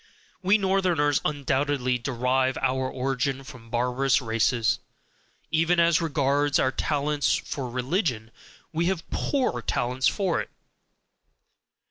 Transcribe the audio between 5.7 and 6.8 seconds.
as regards our